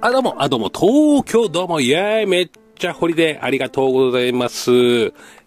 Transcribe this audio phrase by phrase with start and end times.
[0.00, 4.70] あ、どうも、あ、どうも、東京どうも、イェーイ、めっちゃホリデー、ありがとうございます。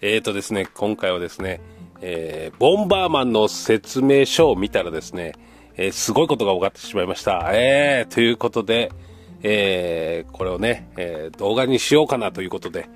[0.02, 1.62] えーとですね、今回はですね、
[2.02, 5.36] えー、ボンバーマンの説明書を見たらですね、
[5.78, 7.50] えー、すごいことが分かってしまいました。
[7.54, 8.92] えー、ということで、
[9.42, 12.90] えー、これをね、えー、動画にしようかなということで、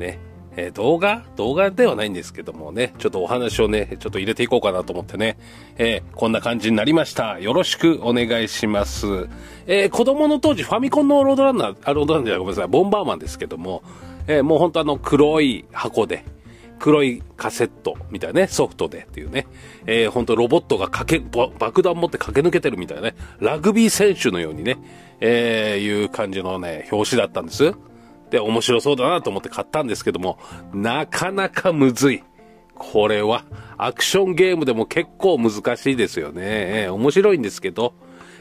[0.00, 0.18] ね、
[0.56, 1.22] えー、動画？
[1.36, 5.38] 動画ではないんですけどもね、ちょっとお話をね、ちょっと入れていこうかなと思ってね、
[5.76, 7.38] えー、こんな感じになりました。
[7.38, 9.28] よろしくお願いします。
[9.66, 13.82] えー、子供の当時、ファミコンのロードランナー、あ、ロードランナーじゃごめんなさい、ボンバーマンですけども、
[14.26, 16.24] え、もう本当あの黒い箱で、
[16.78, 19.46] 黒いカセットみたいなね、ソフトでっていうね、
[19.86, 24.78] えー、ほんとロボットが駆け、爆弾持って駆け抜けてるみたいなね、ラグビー選手のようにね、
[25.20, 27.74] えー、いう感じのね、表紙だったんです。
[28.30, 30.38] で、面白そうだなと思って買ったんですけども、
[30.72, 32.22] なかなかむずい。
[32.74, 33.44] これは、
[33.78, 36.42] アクションゲームでも結構難しいですよね。
[36.42, 37.94] えー、面白いんですけど、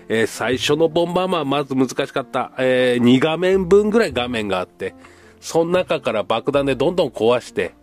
[0.09, 2.51] えー、最初のボンバーマンまず難しかった。
[2.57, 4.93] えー、2画面分ぐらい画面があって、
[5.39, 7.75] その中から爆弾でどんどん壊して、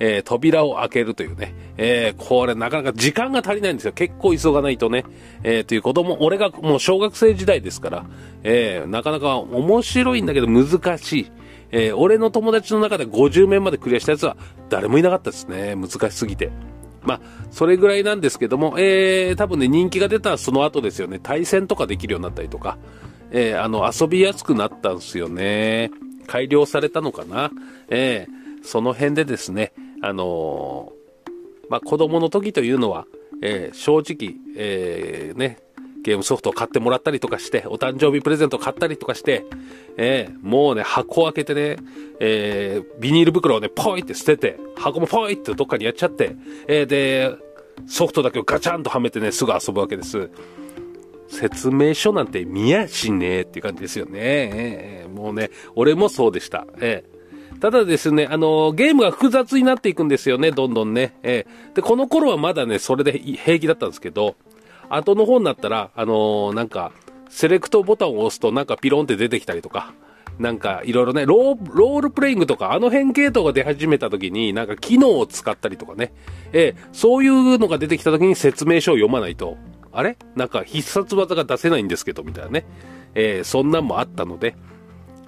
[0.00, 3.92] えー、扉を開けるというね、えー、これなかなか時間が足りないんですよ。
[3.92, 5.04] 結構急がないとね、
[5.42, 8.06] えー、という子供、俺がもう小学生時代ですから、
[8.44, 11.32] えー、なかなか面白いんだけど難しい。
[11.70, 14.36] えー、俺の友達の中で50面までクリアしたやつは
[14.68, 15.74] 誰もいなかったですね。
[15.74, 16.50] 難しすぎて。
[17.02, 21.20] まあ、それぐらいなんですけども、えー、多分ね、人気が出たその後ですよね。
[21.22, 22.76] 対戦とかできるようになったりとか、
[23.30, 25.90] えー、あの、遊びやすくなったんですよね。
[26.26, 27.50] 改良されたのかな。
[27.88, 33.06] えー、その辺でですね、あのー、まあ、子供の時というのは、
[33.42, 35.58] えー、正直、えー、ね、
[36.08, 39.44] ゲームソフトを買ってもらったりとかして、お誕生日プレゼントを買ったりとかして、
[39.98, 41.76] えー、もうね、箱を開けてね、
[42.18, 46.34] えー、ビニール袋をね、ポイって捨てて、箱もポイってどっかにやっちゃって、
[46.66, 47.36] えー、で、
[47.86, 50.30] ソフトだけをガチャンとはめてね、すぐ遊ぶわけです。
[51.28, 54.12] 説明書なんて見やしねえっていう感じですよね。
[54.14, 56.66] えー、もうね、俺もそうでした。
[56.80, 61.18] えー、ただですね、あのー、ゲームが複雑になっていくんですよね、どんどんね。
[61.22, 64.36] えー、で、この頃はまだね、それで平気だったんですけど、
[64.90, 66.92] 後の方になったら、あのー、なんか、
[67.28, 69.92] セレクトボタンを押すとなんかピロンって出てきたりとか、
[70.38, 76.14] なんかいろいろねロールプレイングとかあの辺系統が出始めた時になんか機能を使ったりとかね、
[76.52, 79.58] えー、そういうのが出てきた時に説明書を読まないと、
[79.92, 80.16] あれ？
[80.36, 82.64] なんか必殺技が出せないんですけど、みたいなね、
[83.14, 84.56] えー、そんなんもあったので、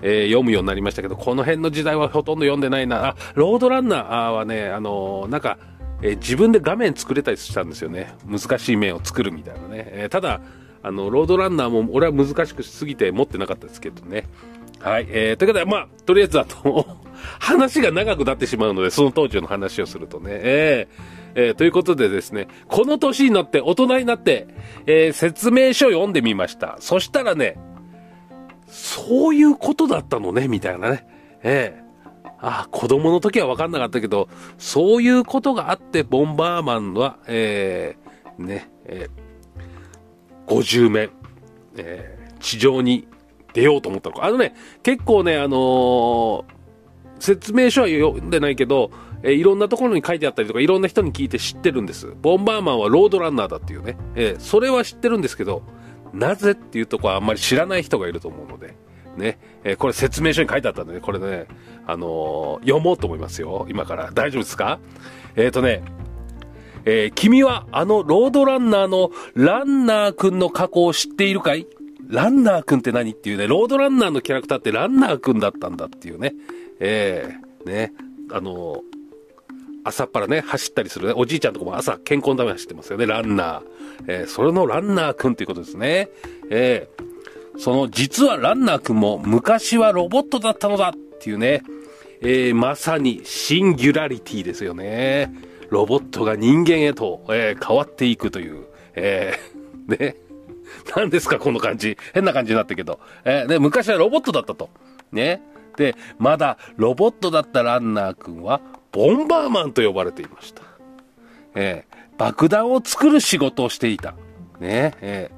[0.00, 3.08] えー、読むようになりましたけど、この辺の時代はほとんど読んでないな。
[3.08, 5.58] あ、ロードランナーはね、あのなんか、
[6.02, 8.14] え自分で画面作れたりしたんですよね。
[8.26, 9.84] 難しい面を作るみたいなね。
[9.92, 10.40] えただ、
[10.82, 14.26] あの、ロードランナーも俺は難しくしすぎて持ってなかったですけどね。
[14.80, 15.06] はい。
[15.10, 16.86] えー、ということで、まあ、とりあえずだと
[17.38, 20.30] 話が長くなってしまうので、その当時の話をするとね。
[20.32, 24.48] えー、えー、ということでですね、この年になって、大人になって、
[24.86, 26.76] えー、説明書を読んでみました。
[26.80, 27.58] そしたらね、
[28.66, 31.06] そういうことだったのね、みたいなね。
[31.42, 31.89] ええ
[32.24, 41.10] ああ、子供の時は分かんなかったけど、そういうことがあって、ボンバーマンは、えー、ね、えー、50面、
[41.76, 43.06] えー、地上に
[43.52, 44.24] 出ようと思ったのか。
[44.24, 46.44] あのね、結構ね、あのー、
[47.18, 48.90] 説明書は読んでないけど、
[49.22, 52.14] えー、いろんなところに書いてあったりとか、いろんな人に聞いて知ってるんです。
[52.22, 53.96] ボンバーマンはロードランナーだっていうね。
[54.14, 55.62] えー、それは知ってるんですけど、
[56.12, 58.76] なぜっていうとこはあんまり知らない人がいると思うので、
[59.16, 61.46] ね、えー、これ説明書に書いてあったんでね、これね、
[61.90, 64.10] あのー、読もうと思いますよ、今から。
[64.12, 64.78] 大丈夫ですか？
[65.36, 65.82] えっ、ー、とね、
[66.84, 71.66] えー、君はあのロードランナーのランナーくんの過去を知っているかい？
[72.08, 76.34] ランナーくんって何っていうね、ロードランナーのキャラクターってランナーくんだったんだっていうね。
[76.80, 77.92] えー、ね、
[78.32, 78.82] あの、
[79.84, 83.62] 朝っぱらね、走ったりするね、おじいちゃんとかも朝健康のために走ってますよね、ランナー。
[84.08, 86.08] えー、それのランナーくんっていうことですね。
[86.50, 91.62] えー、その、実はランナーくんも昔はロボットだったのだっていうね、
[92.22, 95.32] えー、まさにシンギュラリティですよね。
[95.70, 100.16] ロボットが人間へと、えー、変わっていくという、えー、 ね。
[100.94, 101.96] 何ですか、この感じ。
[102.12, 103.00] 変な感じになったけど。
[103.24, 104.70] えー、で、昔はロボットだったと。
[105.12, 105.42] ね。
[105.76, 108.60] で、まだロボットだったランナー君は、
[108.92, 110.62] ボンバーマンと呼ばれていました。
[111.54, 114.14] えー、爆弾を作る仕事をしていた。
[114.60, 114.94] ね。
[115.00, 115.30] え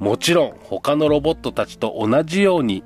[0.00, 2.84] ー、もちろん、他のロボットたちと同じように、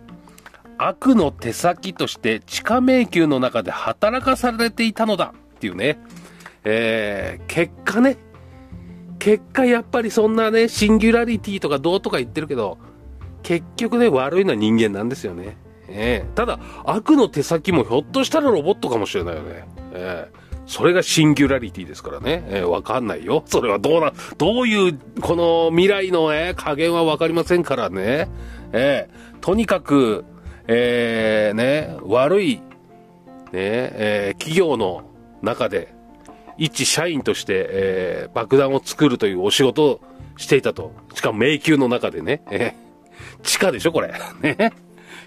[0.86, 5.98] 悪の手先として地下迷宮の中で働かされていたのだっていうね。
[6.64, 8.16] えー、結果ね、
[9.18, 12.78] 結果やっぱりそんなね、シンギュラリティとかどうとか言ってるけど、
[13.42, 15.56] 結局ね、悪いのは人間なんですよね。
[15.88, 19.68] えー、ただ、悪の手先もひょっとしたらロボットかもしれないよね。
[19.92, 22.44] えー、それがシンギュラリティですからね。
[22.48, 23.42] えー、わかんないよ。
[23.46, 28.28] それはどうな、どういう、この未来のね、加減はわかりませんからね。
[28.72, 30.24] えー、とにかく、
[30.66, 32.62] えー、ね、悪い、ね、
[33.52, 35.04] えー、企業の
[35.42, 35.94] 中で、
[36.58, 40.00] 一社員として、えー、爆弾を作るというお仕事を
[40.36, 40.92] していたと。
[41.14, 42.42] しかも迷宮の中でね。
[42.50, 44.12] えー、地下でしょこれ。
[44.42, 44.72] ね。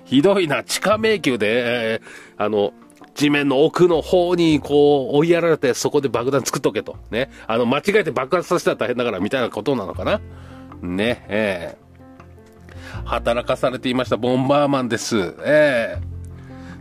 [0.06, 0.64] ひどいな。
[0.64, 2.74] 地下迷宮で、えー、あの、
[3.16, 6.98] 地面の奥の方にこう追いやられてそこで爆弾作っとけと。
[7.12, 7.30] ね。
[7.48, 10.22] あの、間違えて爆発させたら大変だからみたいなことなのかな。
[10.82, 11.26] ね。
[11.30, 11.85] えー、
[13.06, 15.36] 働かされていましたボンバーマンです。
[15.46, 15.98] え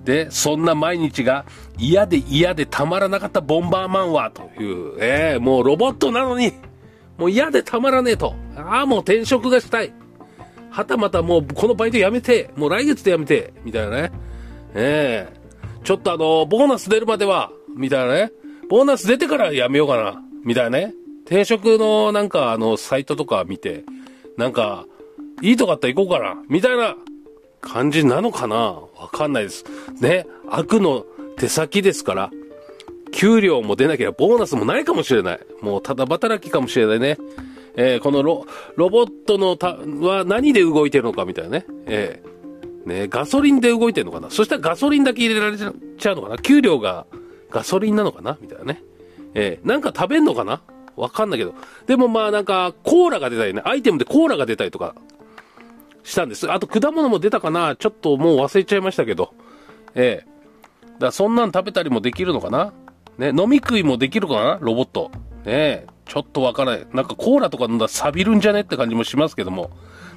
[0.03, 1.44] ー、で、そんな毎日が
[1.79, 6.53] 嫌で嫌でたまらなかったボンバーマンはという、えー、もうロボットなのに、
[7.19, 8.35] もう嫌でたまらねえと。
[8.56, 9.93] ああ、もう転職がしたい。
[10.71, 14.12] はたまたもうこのバイトやめて、もう来月でやめて、みたいなね。
[14.75, 18.32] ええー、ちょっとあの、ボーナス出るまでは、みたいなね。
[18.69, 20.94] ボーナス出てからやめようかな、みたいなね。
[21.26, 23.85] 転職のなんかあの、サイトとか見て、
[24.37, 24.87] なんか、
[25.42, 26.96] いいとこあったら行こうかな、みたいな
[27.60, 28.56] 感じなのかな？
[28.56, 29.64] わかんないです。
[30.00, 30.26] ね。
[30.48, 31.04] 悪の
[31.36, 32.31] 手先ですから。
[33.12, 35.40] 給料も出なければボーナスもないかもしれない。
[35.62, 37.16] もうただ働きかもしれないね。
[37.76, 38.44] えー、このロ、
[38.76, 41.66] ロボットのた、は何で動いてるのかみたいなね。
[41.87, 44.30] えー、ね、ガソリンで動いてるのかな？
[44.30, 45.69] そしたらガソリンだけ入れられちゃ
[46.12, 46.38] うのかな？
[46.38, 47.06] 給料が
[47.50, 48.37] ガソリンなのかな？
[48.40, 48.82] みたいなね。
[49.34, 50.60] えー、なんか食べんのかな？
[50.96, 51.54] わかんないけど。
[51.87, 54.94] でもまあなんか、コーラが出たりね、アイテムでコーラが出たりとか
[56.04, 56.48] したんです。
[56.52, 57.74] あと果物も出たかな？
[57.74, 59.34] ちょっともう忘れちゃいましたけど。
[59.96, 62.72] ええ、だそんなん食べたりもできるのかな？
[63.18, 64.58] ね、飲み食いもできるかな？
[64.60, 65.10] ロボット。
[65.44, 66.86] ねちょっとわからない。
[66.92, 68.60] なんかコーラとか飲んだら錆びるんじゃね？
[68.60, 69.70] って感じもしますけども。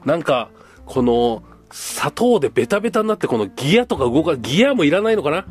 [0.04, 0.50] なんか、
[0.86, 5.46] この、砂糖でベタベタになってこのギアとか動か、ギアもいらないのかな？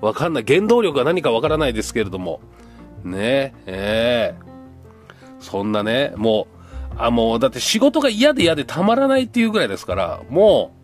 [0.00, 0.44] わかんない。
[0.46, 2.40] 原動力が何かわからないですけれども。
[3.04, 4.52] ねえ、ええ
[5.40, 6.51] そんなね、もう、
[6.96, 10.82] あ、もう、だって仕事が嫌で嫌でたまらないっていうぐらいですから、もう、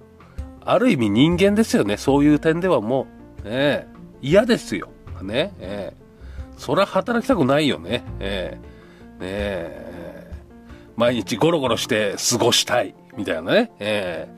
[0.65, 1.97] ある意味人間ですよね。
[1.97, 3.07] そういう点ではも
[3.45, 3.87] う、ね
[4.21, 4.91] 嫌ですよ。
[5.23, 5.97] ねええ
[6.57, 8.05] そりゃ働きたくないよね。
[8.21, 8.69] ええ
[9.19, 10.33] ねえ
[10.97, 12.95] 毎日ゴロゴロして過ごしたい。
[13.17, 13.71] みたいなね。
[13.79, 14.29] え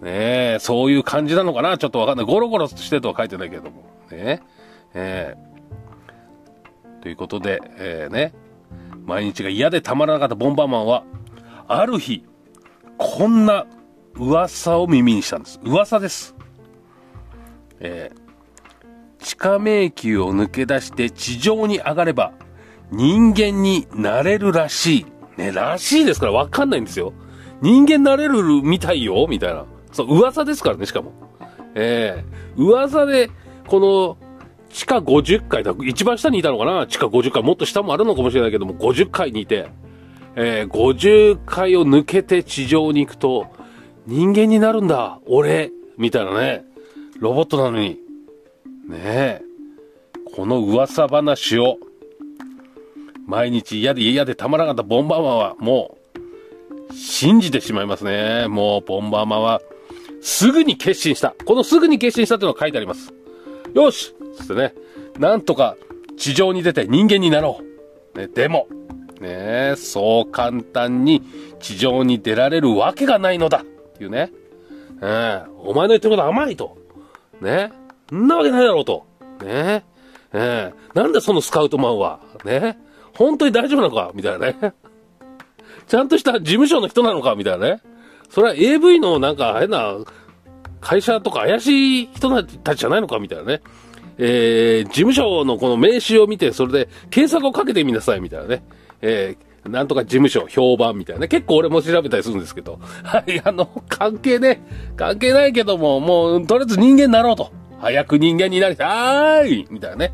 [0.00, 0.10] えね
[0.54, 2.26] えそういう感じなのかなちょっとわかんない。
[2.26, 3.82] ゴロゴロしてとは書いてないけども。
[4.10, 4.42] ね
[4.94, 5.46] ええ
[7.02, 8.32] ということで、えー、ね、
[9.06, 11.04] 毎日が嫌でたまらなかったボンバーマンは、
[11.68, 12.24] ある日、
[12.98, 13.66] こんな
[14.14, 15.60] 噂を耳にしたんです。
[15.64, 16.36] 噂です。
[17.80, 18.26] えー
[19.26, 22.32] 地下迷宮を抜け出して地上に上がれば
[22.92, 25.06] 人間になれるらしい。
[25.36, 27.12] ね、らしいですからわかんないんですよ。
[27.60, 29.64] 人間なれるみたいよみたいな。
[29.90, 31.12] そう、噂ですからね、しかも。
[31.74, 33.30] えー、噂で、
[33.66, 34.18] この、
[34.70, 36.86] 地下50階だ、一番下にいたのかな？
[36.86, 39.68] 地下50階、もっと下もあるのかもしれないけども、50階にいて、
[40.34, 43.46] えー、50階を抜けて地上に行くと、
[44.06, 46.64] 人間になるんだ、俺、みたいなね。
[47.18, 47.98] ロボットなのに。
[48.88, 49.42] ねえ。
[50.34, 51.78] この噂話を、
[53.26, 55.96] 毎日嫌で嫌でたまらなかったボンバーマンは、も
[56.90, 58.46] う、信じてしまいますね。
[58.48, 59.60] もう、ボンバーマンは、
[60.20, 61.34] すぐに決心した。
[61.44, 63.12] このすぐに決心したっていうのが書いてあります。
[63.74, 64.74] よしつってね、
[65.18, 65.76] なんとか
[66.16, 67.60] 地上に出て人間になろ
[68.14, 68.18] う。
[68.18, 68.68] ね、でも、
[69.20, 71.22] ねそう簡単に
[71.60, 73.64] 地上に出られるわけがないのだっ
[73.96, 74.32] ていうね。
[75.02, 76.76] えー、お前の言ってること甘いと。
[77.40, 77.72] ね。
[78.12, 79.06] んなわけないだろうと。
[79.42, 79.82] ねえ。
[80.32, 82.78] えなんでそのスカウトマンは、ね
[83.14, 84.12] 本当に大丈夫なのか？
[84.14, 84.74] みたいなね。
[85.86, 87.34] ちゃんとした事務所の人なのか？
[87.34, 87.80] みたいなね。
[88.30, 89.96] それは AV のなんか変な
[90.80, 93.18] 会社とか怪しい人たちじゃないのか？
[93.18, 93.62] みたいなね。
[94.18, 98.62] えー、事務所のこの名刺を見て、それで検索をかけてみなさいみたいなね。
[99.02, 101.28] えー、なんとか事務所、評判みたいな。
[101.28, 102.78] 結構俺も調べたりするんですけど。
[103.04, 104.62] はい、あの、関係ね、
[104.96, 107.50] 関係ないけども、もう、とりあえず人間になろうと。
[107.78, 110.12] 早く人間になりたいみたいなね。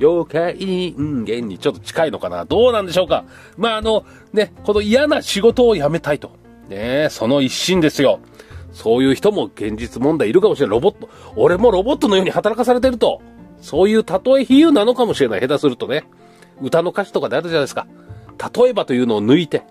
[0.00, 3.24] 妖怪人間にちょっと近いのかなどうなんでしょうか
[3.56, 6.32] まあ、あの、ね、この嫌な仕事を辞めたいと。
[6.68, 8.20] ねその一心ですよ。
[8.72, 10.76] そういう人も現実問題いるかもしれない。
[10.76, 13.20] ロボット、俺もロボットのように働かされてると。
[13.62, 15.40] そういう例え比喩なのかもしれない。
[15.40, 16.04] 下手するとね。
[16.60, 17.86] 歌の歌詞とかであるじゃないですか。
[18.54, 19.62] 例えばというのを抜いて、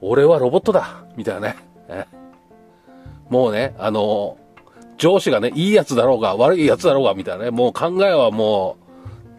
[0.00, 1.56] 俺はロボットだみたいなね。
[3.28, 4.38] もうね、あの
[4.96, 8.76] 上司がね、いいやつだろうが、悪いやつだろうが、みたいなね、もう考えはも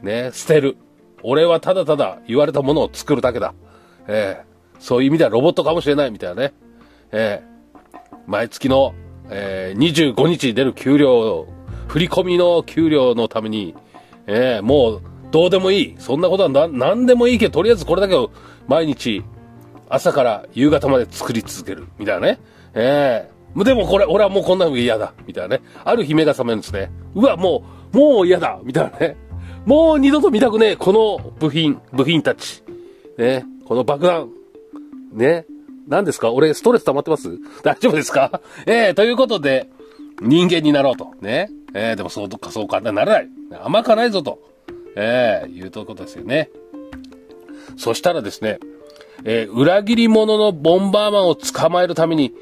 [0.02, 0.78] う、ね、捨てる。
[1.22, 3.54] 俺はただただ言われたものを作るだけだ。
[4.08, 6.54] えー、そういう意味ではロボットかもしれないみたいなね。
[7.12, 8.94] えー、毎月の、
[9.30, 11.48] えー、25日に出る給料、
[11.90, 13.76] 振り込みの給料のために、
[14.28, 15.96] えー、もう、どうでもいい。
[16.00, 18.32] そんなことは何でもいいけど、とりあえずこれだけを
[18.68, 19.24] 毎日、
[19.90, 21.88] 朝から夕方まで作り続ける。
[21.98, 22.40] みたいなね。
[22.74, 25.12] ええーでもこれ、俺はもうこんなの嫌だ。
[25.26, 25.64] みたいなね。
[25.84, 26.92] ある日目が覚めるんですね。
[27.16, 28.60] うわ、もう、もう嫌だ。
[28.64, 29.18] みたいなね。
[29.66, 30.76] もう二度と見たくねえ。
[30.76, 32.64] この部品、部品たち。
[33.18, 33.48] ね。
[33.66, 34.30] この爆弾。
[35.14, 35.48] ね。
[35.88, 36.32] 何ですか？
[36.32, 37.40] 俺、ストレス溜まってます？
[37.64, 38.40] 大丈夫ですか？
[38.68, 39.68] えー、ということで、
[40.22, 41.16] 人間になろうと。
[41.20, 41.50] ね。
[41.74, 43.30] えー、でもそうとか、そう簡単にならない。
[43.64, 44.40] 甘かないぞと。
[44.96, 46.50] えー、いうとことですよね。
[47.78, 48.60] そしたらですね、
[49.24, 52.34] えー、裏切り者のボンバーマンを捕まえるために、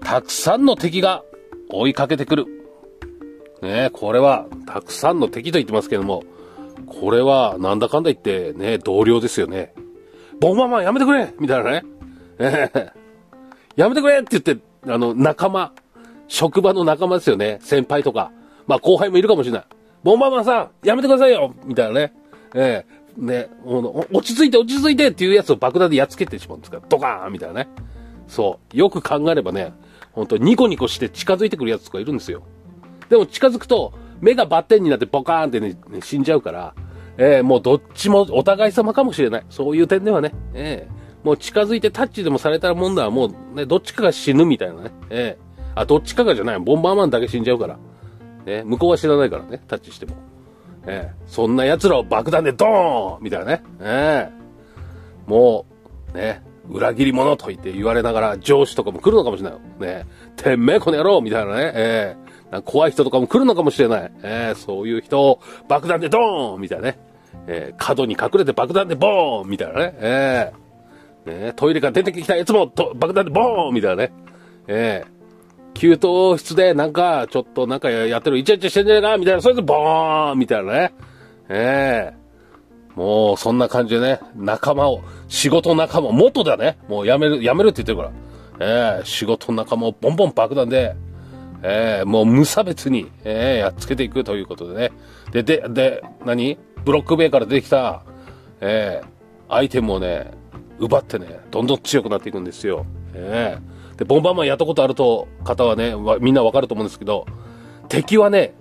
[0.00, 1.24] たくさんの敵が
[1.70, 2.46] 追いかけてくる。
[3.62, 6.22] ねこれは、たくさんの敵と言ってますけども、
[6.86, 9.74] これは、なんだかんだ言って、ね、同僚ですよね。
[10.40, 11.82] ボンバーマンやめてくれみたいなね。
[12.38, 12.92] えー、
[13.74, 14.56] やめてくれって言って、
[14.86, 15.72] あの、仲間、
[16.28, 17.58] 職場の仲間ですよね。
[17.60, 18.30] 先輩とか。
[18.68, 19.64] まあ後輩もいるかもしれない。
[20.04, 22.12] ボンバーマンさん、やめてくださいよみたいなね。
[22.54, 27.68] ええー、ね、落ち着いて落ち着いてっていうやつを爆弾でやっつけてしまうんですから、ドカーンみたいなね。
[28.28, 28.76] そう。
[28.76, 29.72] よく考えればね、
[30.12, 32.42] 本当ニコニコして近づいてくるやつとかいるんですよ。
[33.08, 36.74] でも近づくと、目がバッテンになってボカーンってね、ね死んじゃうから、
[37.16, 39.44] えー、もうどっちもお互い様かもしれない。
[39.48, 47.78] そういう点ではね、えー、もう近づいてタッチでもされたらもんだはもうね、どっちかが死ぬみたいなね、えー、あ、どっちかがじゃない、ボンバーマンだけ死んじゃうから。
[48.48, 50.14] ね、向こうは知らないからね、タッチしても。
[50.86, 53.62] えー、そんな奴らを爆弾でドーンみたいなね。
[53.80, 55.66] えー、も
[56.14, 59.60] う、ね、裏切り者と言って言われながら上司とかも来るのかもしれないよ。
[59.78, 61.72] ね、てめえこの野郎みたいなね。
[61.74, 64.12] えー、怖い人とかも来るのかもしれない。
[64.22, 66.98] えー、そういう人を爆弾でドーンみたいなね。
[67.46, 69.94] えー、角に隠れて爆弾でボーンみたいなね。
[69.98, 74.12] えー、ね、トイレから出てきたやつもと爆弾でボーンみたいなね。
[74.66, 75.17] えー、
[75.74, 75.98] 給湯
[76.38, 80.94] 室でなんか、ちょっとなんかやってる、イチャイチャしてんじゃねえかみたいな、それでボーンみたいなね。
[81.48, 86.78] ええ、もう、そんな感じでね、仲間を、仕事仲間、元だね。
[86.88, 88.12] もうやめる、やめるって言ってるか
[88.58, 88.96] ら。
[88.98, 90.96] ええ、仕事仲間をボンボン爆弾で、
[91.62, 94.92] ええ、もう無差別に、ええやっつけていくということでね。
[95.32, 96.58] で、で、で、何？
[96.84, 98.02] ブロック塀から出てきた、
[98.60, 99.08] ええ
[99.48, 100.30] アイテムをね、
[100.78, 102.86] 奪ってね、どんどん強くなっていくんですよ。
[103.14, 107.26] ええで、ボンバーマンやったことあると、方はね、みんなわかると思うんですけど、
[107.88, 108.54] 敵はね、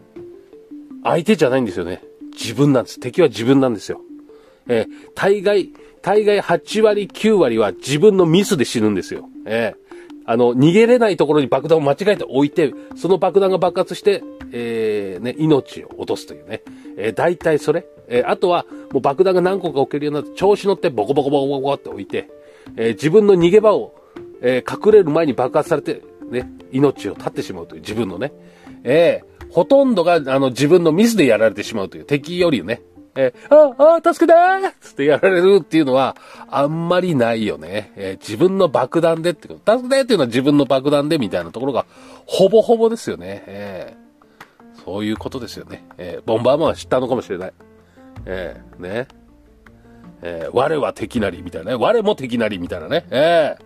[1.04, 2.02] 相手じゃないんですよね。
[2.34, 3.00] 自分なんです。
[3.00, 4.02] 敵は自分なんですよ。
[4.68, 5.70] えー、大概、
[6.02, 9.30] 大概8割、9割は自分のミスで死ぬんですよ。
[9.46, 16.64] えー、あの、逃げれないところに爆弾を間違えて置いて、その爆弾が爆発して、えー、ね、命を落とすというね。
[16.98, 17.86] えー、大体それ。
[18.08, 22.30] えー、あとは、もう爆弾が何個か置けるようになって、調子乗ってボコボコボコボコって置いて、
[22.76, 23.94] えー、自分の逃げ場を
[24.42, 28.32] えー、隠れる前に爆発されて、ね、命を絶ってしまうという自分のね、
[28.84, 32.82] えー、ほとんどが、あの、自分のミスでやられてしまうという敵よりね、
[33.16, 36.16] えー、あ、あ、助けてーってやられるっていうのは、
[36.50, 37.92] あんまりないよね。
[37.96, 41.88] えー、自分の爆弾でってこと、助けてっていうのは自分の爆弾でみたいなところが、
[42.28, 43.44] ほぼほぼですよね。
[43.48, 45.84] えー、そういうことですよね。
[45.98, 47.54] えー、ボンバーマンは知ったのかもしれない。
[48.26, 49.08] えー、ね。
[50.22, 51.78] え、我は敵なりみたいなね。
[51.78, 53.06] 我も敵なりみたいなね。
[53.10, 53.64] えー、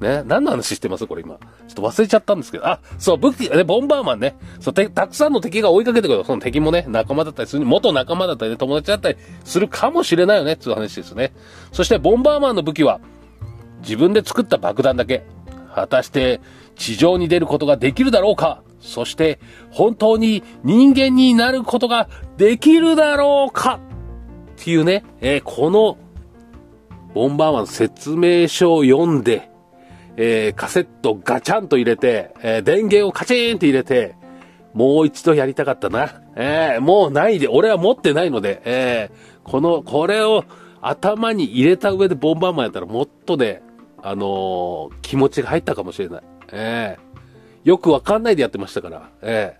[0.00, 0.22] ね。
[0.26, 1.06] 何の話してます？
[1.06, 1.34] これ今。
[1.34, 1.38] ちょ
[1.72, 2.66] っと忘れちゃったんですけど。
[2.66, 4.36] あ、そう、武器、ね、ボンバーマンね。
[4.60, 6.24] そう、たくさんの敵が追いかけてくる。
[6.24, 11.32] その敵もね、仲間だったりする、元仲間だったり、ね、友達だったりするかもしれないよね、っていう話ですね。
[11.72, 13.00] そして、ボンバーマンの武器は、
[13.82, 15.24] 自分で作った爆弾だけ。
[15.74, 16.40] 果たして、
[16.76, 19.38] 地上に出ることができるだろうかそして、
[19.70, 23.78] 本当に人間になることができるだろうか
[24.60, 25.98] っていうね、えー、この、
[27.14, 29.51] ボンバーマン説明書を読んで、
[30.16, 34.14] えー、カセットガチャンと入れて、えー、電源をカチーンって入れて、
[34.74, 36.22] もう一度やりたかったな。
[36.36, 40.44] えー、もうないで、俺は持ってないので、えー、この、これを
[40.80, 43.62] 頭に入れた上でボンバーマンやったらもっとね、
[44.02, 46.22] あのー、気持ちが入ったかもしれない。
[46.52, 49.56] えー、よくわかんないでやってましたから、え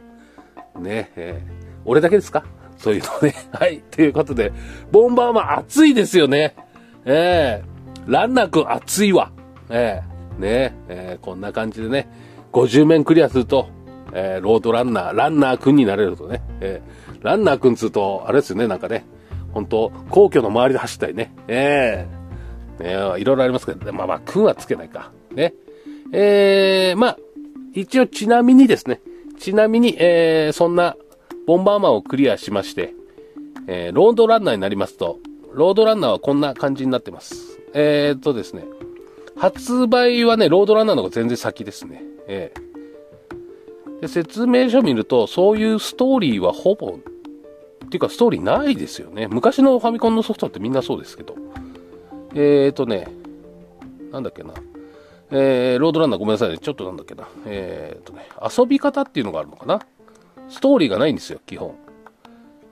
[0.75, 1.53] ー、ね、えー、
[1.85, 2.45] 俺だけですか？
[2.79, 3.35] そういうのね。
[3.53, 3.83] はい。
[3.91, 4.53] ということで、
[4.91, 6.57] ボンバーマン熱いですよね。
[7.05, 9.31] えー、ランナーくん熱いわ。
[9.71, 12.09] えー、ね、えー、こんな感じでね、
[12.53, 13.69] 50面クリアすると、
[14.12, 19.05] えー、ロードランナー、ランナーくんになれるとね、えー、ランナーくんつうと、あれですよね、なんかね、
[19.53, 25.12] 本当皇居の周りで走ったりね、えー、ね、いろいろありますけど、まあまあ、くんはつけないか。
[25.35, 25.55] ね。
[26.12, 27.19] えー、まあ、
[27.75, 29.01] 一応ちなみにですね、
[29.39, 30.97] ちなみに、えー、そんな、
[31.47, 32.95] ボンバーマンをクリアしまして、
[33.67, 35.19] えー、ロードランナーになりますと、
[35.53, 37.59] ロードランナーはこんな感じになってます。
[37.75, 38.65] えー、っとですね、
[39.43, 42.01] 発売はね、ロードランナーの方が全然先ですね。
[42.29, 42.53] え
[43.99, 44.01] え。
[44.03, 47.01] で、説明書見ると、そういうストーリーはほぼ、
[47.85, 49.27] っていうかストーリーないですよね。
[49.27, 51.35] 昔のファミコンのソフトってみんなそうですけど。
[52.35, 53.09] えーとね、
[54.13, 54.55] なんだっけな。
[55.33, 56.59] えー、ロードランナーごめんなさいね。
[56.59, 57.27] ちょっとなんだっけな。
[57.45, 59.81] えー、とね、遊び方っていうのがあるのかな。
[60.51, 61.75] ストーリーがないんですよ、基本。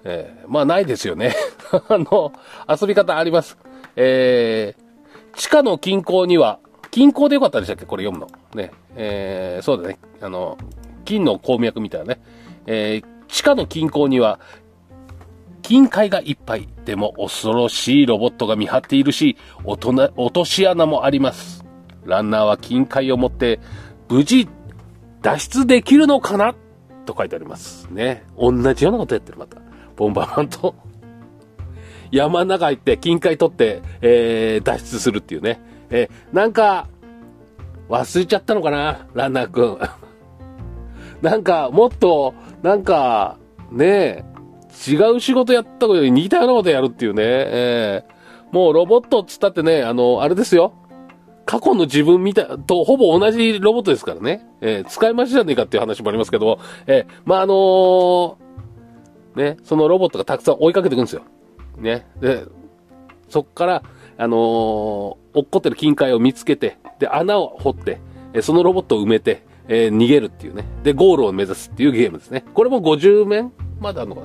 [0.05, 1.35] えー、まあないですよね。
[1.89, 2.33] あの、
[2.69, 3.59] 遊び方あります。
[3.97, 4.90] えー、
[5.35, 6.59] 地下の近郊には、
[6.91, 7.87] 近郊でよかったでしたっけ？
[7.87, 8.61] これ読むの。
[8.61, 8.73] ね。
[8.97, 9.99] えー、そうだね。
[10.21, 10.59] あの、
[11.05, 12.23] 金の鉱脈みたいなね。
[12.67, 14.41] えー、地下の近郊には、
[15.63, 16.69] 金塊がいっぱい。
[16.85, 19.79] でも恐ろしいロボットが見張っているし、落
[20.33, 21.65] とし穴もあります。
[22.05, 23.61] ランナーは金塊を持って、
[24.09, 24.49] 無事、
[25.23, 26.55] 脱出できるのかな？
[27.07, 27.87] と書いてあります。
[27.93, 28.25] ね。
[28.37, 29.59] 同じようなことやってる、また。
[29.95, 30.75] ボンバーマンと。
[32.11, 35.61] 山の中行って、金塊取って、えー、脱出するっていうね。
[35.91, 36.89] えー、なんか、
[37.89, 39.79] 忘れちゃったのかなランナーくん。
[41.23, 43.37] なんか、もっと、なんか、
[43.71, 44.25] ね
[44.89, 47.23] 違う仕事やったことに似たようなことやるっていうね。
[47.27, 50.73] えー、もうロボットっつったってね、あの、あれですよ。
[51.45, 54.47] 過去の自分見たい、とほぼ同じロボットですからね。
[54.61, 58.37] えー、使い回しじゃねえかっていう話もありますけど、えー、まあ、あのー、
[59.35, 61.23] ね、そのロボットがたくさん追いかけていくんですよ。
[61.81, 62.07] ね。
[62.21, 62.45] で、
[63.29, 63.83] そっから、
[64.17, 68.01] あのー、落っこってる金塊を見つけて、で、穴を掘って、
[68.33, 70.65] えそのロボットを埋めて、えー、逃げるっていうね。
[70.83, 72.45] で、ゴールを目指すっていうゲームですね。
[72.55, 74.23] これも50面まであるのか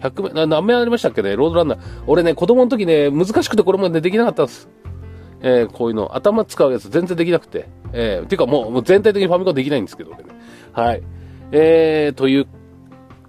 [0.00, 1.36] な ?100 面、何面ありましたっけね？
[1.36, 1.78] ロードランナー。
[2.06, 4.68] 俺ね、子供の時ね、難しくてこれもね、できなかったんです。
[5.42, 7.68] えー、こういうの、頭使うやつ全然できなくて。
[7.92, 10.18] えー、ていうかもう、もう全体的にファミコンできないんですけど、ね。
[10.72, 11.02] はい。
[11.52, 12.46] えー、という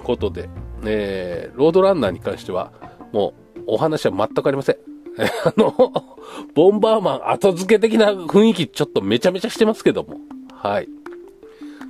[0.03, 0.49] ことで、
[0.85, 2.71] えー、ロードランナーに関しては、
[3.11, 4.77] もう、お話は全くありません。
[5.45, 5.93] あの、
[6.53, 10.17] ボンバーマン後付け的な雰囲気ちょっとめちゃめちゃしてますけども。
[10.53, 10.89] はい。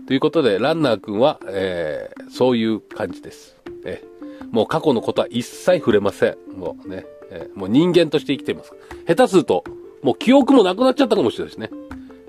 [0.08, 3.58] ということで、ランナー君は、えー、そういう感じです。
[3.86, 4.04] え
[4.52, 6.38] もう過去のことは一切触れません。
[6.56, 8.74] もうね、えー、もう人間として生きています。
[9.06, 9.64] 下手すると、
[10.02, 11.70] もう記憶もなくなっちゃったかもしれないですね。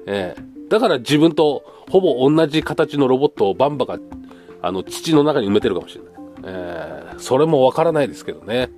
[0.06, 3.98] えー、だから自分とほぼ同じ形のロボットをバンバが、
[4.62, 6.12] あの、土の中に埋めてるかもしれない。
[6.44, 8.70] えー、それもわからないですけどね。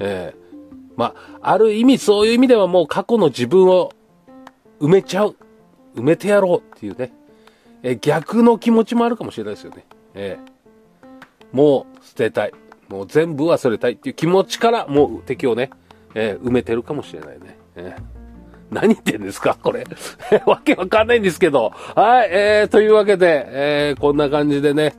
[0.00, 0.58] えー、
[0.96, 3.92] まあ、ある意味そういう意味ではもう過去の自分を
[4.80, 5.36] 埋めちゃう。
[5.94, 7.12] 埋めてやろうっていうね。
[7.82, 9.86] え逆の気持ちもあるかもしれないですよね。
[10.14, 12.52] えー、もう捨てたい。
[12.88, 15.70] もう全部忘れたいっていう気持ちからもう敵をね、
[16.14, 17.58] えー、埋めてるかもしれないね。
[17.76, 18.02] えー、
[18.70, 19.84] 何言ってんですかこれ。
[20.46, 21.70] わけわかんないんですけど。
[21.94, 24.94] はい、えー、というわけで、えー、こんな感じでね、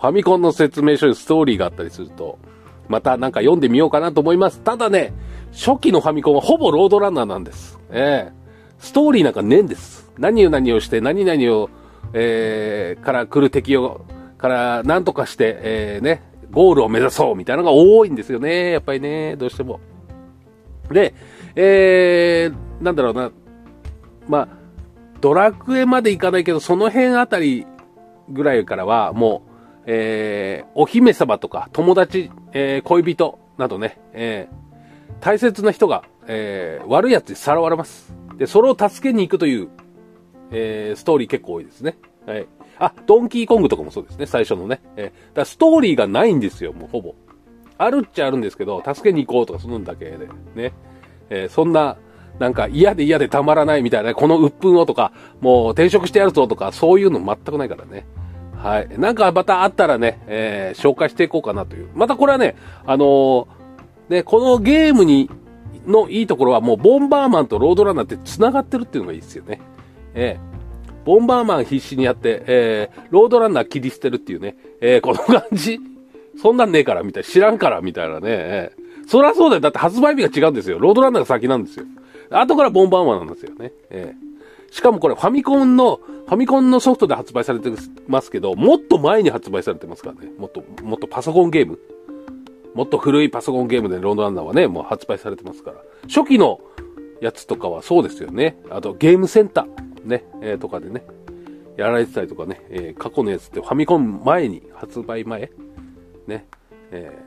[0.00, 2.38] ファミコンの説明書にストーリーがあったりすると、
[2.88, 4.60] またなんか読んでみようかなと思います。
[4.60, 5.12] ただね、
[5.52, 7.78] 初期のファミコンはほぼロードランナーなんです。
[7.90, 8.32] ええ、
[8.78, 10.10] ストーリーなんかねえんです。
[10.18, 11.70] 何を何をして、何々を
[12.14, 14.06] えー、から来る敵を、
[14.38, 18.70] から何とかして、えー、ね、ゴールを目指そうみたいなのが多いんですよね。
[18.70, 19.80] やっぱりね、どうしても。
[20.90, 21.14] で、
[21.56, 23.32] えー、なんだろうな、
[24.28, 24.48] まあ、
[25.20, 27.66] ドラクエまで行かないけど、その辺あたり
[28.28, 29.53] ぐらいからは、もう、
[29.86, 38.14] えー、お姫様とか友達、えー、恋人などね、えー、大切な人が、えー、悪い奴にさらわれます。
[38.36, 39.68] で、それを助けに行くという
[40.50, 41.96] えー、ストーリー結構多いですね。
[42.26, 42.46] はい。
[42.78, 44.80] あ、ドンキーコングとかもそうですね、最初のね。
[44.96, 47.14] えー、だストーリーがないんですよ、もうほぼ。
[47.76, 50.72] あるっちゃあるんですけど、助けに行こうとかそのだけで、ね。
[51.30, 51.96] えー、そんな、
[52.38, 58.06] なんか嫌で嫌でたまらないみたいな、この鬱憤をとか、もう転職してやるぞとか、そういうの全くないからね。
[58.64, 58.88] はい。
[58.98, 61.88] なんかまたあったらね、えー、紹介していこうかなという。
[61.94, 63.46] またこれはね、あのー、
[64.08, 65.30] ね、このゲームに、
[65.86, 69.60] のいいところはもうボンバーマンとロードランナーって繋がってるっていうのがいいですよね。
[70.14, 75.78] えー、ボンバーマン必死にやって、えー、ロードランナー切り捨てるっていうね、えー、この感じ、
[76.40, 79.60] そんなんねえから、みたいな、知らんから、みたいなね、えー、そりゃそうだよ。
[79.60, 80.78] だって発売日が違うんですよ。
[80.78, 81.84] ロードランナーが先なんですよ。
[82.30, 83.72] 後からボンバーマンなんですよね。
[83.90, 84.33] えー、
[84.74, 87.70] しかもこれファミコンの、ファミコンのソフトで発売されて
[88.08, 90.32] ますけど、もっと前に発売されてますからね。
[90.36, 91.78] もっと、もっとパソコンゲーム。
[92.74, 95.76] もっと古いパソコンゲームでロードランナーはね、もう発売されてますから。
[96.08, 96.60] 初期の
[97.20, 98.58] やつとかはそうですよね。
[98.68, 100.04] あとゲームセンター。
[100.04, 101.04] ね、えー、とかでね、
[101.76, 105.52] やられてたりとかね、えー、過去のやつってファミコン前に、発売前、
[106.26, 106.46] ね、
[106.90, 107.24] え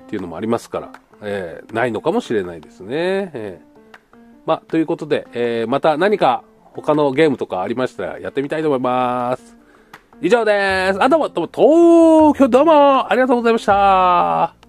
[0.00, 3.30] ー、っていうのもありますから、えー、ないのかもしれないですね。
[3.32, 6.42] えー、まあ、ということで、えー、また何か
[6.74, 9.56] 他のゲームとかありましたらやってみたいと思います。
[10.22, 11.02] 以上です。
[11.02, 14.59] あ、どうも、どうも、東京どうもありがとうございました。